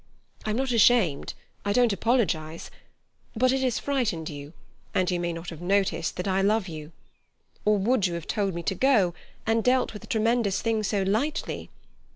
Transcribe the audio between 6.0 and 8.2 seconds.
that I love you. Or would you